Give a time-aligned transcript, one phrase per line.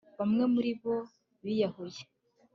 [0.17, 0.93] bamwe muribo
[1.43, 2.01] biyahuye